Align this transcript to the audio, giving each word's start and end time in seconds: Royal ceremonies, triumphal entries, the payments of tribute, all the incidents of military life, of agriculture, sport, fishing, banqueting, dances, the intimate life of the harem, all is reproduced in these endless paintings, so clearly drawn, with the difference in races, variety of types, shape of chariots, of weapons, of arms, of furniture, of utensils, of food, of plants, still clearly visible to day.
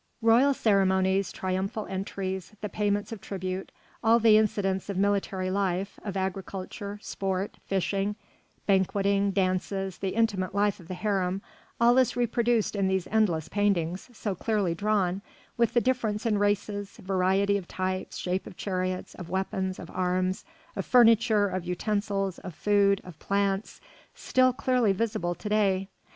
Royal 0.23 0.51
ceremonies, 0.55 1.31
triumphal 1.31 1.85
entries, 1.85 2.53
the 2.61 2.69
payments 2.69 3.11
of 3.11 3.21
tribute, 3.21 3.71
all 4.03 4.17
the 4.17 4.35
incidents 4.35 4.89
of 4.89 4.97
military 4.97 5.51
life, 5.51 5.99
of 6.03 6.17
agriculture, 6.17 6.97
sport, 7.03 7.57
fishing, 7.67 8.15
banqueting, 8.65 9.29
dances, 9.29 9.99
the 9.99 10.15
intimate 10.15 10.55
life 10.55 10.79
of 10.79 10.87
the 10.87 10.95
harem, 10.95 11.39
all 11.79 11.99
is 11.99 12.15
reproduced 12.15 12.75
in 12.75 12.87
these 12.87 13.05
endless 13.11 13.47
paintings, 13.47 14.09
so 14.11 14.33
clearly 14.33 14.73
drawn, 14.73 15.21
with 15.55 15.75
the 15.75 15.79
difference 15.81 16.25
in 16.25 16.39
races, 16.39 16.97
variety 16.97 17.55
of 17.55 17.67
types, 17.67 18.17
shape 18.17 18.47
of 18.47 18.57
chariots, 18.57 19.13
of 19.13 19.29
weapons, 19.29 19.77
of 19.77 19.91
arms, 19.91 20.43
of 20.75 20.83
furniture, 20.83 21.47
of 21.47 21.63
utensils, 21.63 22.39
of 22.39 22.55
food, 22.55 23.01
of 23.03 23.19
plants, 23.19 23.79
still 24.15 24.51
clearly 24.51 24.93
visible 24.93 25.35
to 25.35 25.47
day. 25.47 25.89